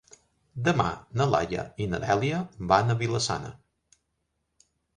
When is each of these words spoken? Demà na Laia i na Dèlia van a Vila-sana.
Demà 0.67 0.85
na 1.21 1.27
Laia 1.33 1.65
i 1.85 1.87
na 1.93 2.01
Dèlia 2.07 2.41
van 2.73 2.89
a 2.95 2.99
Vila-sana. 3.05 3.55